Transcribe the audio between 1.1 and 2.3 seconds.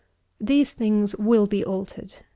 will be altered.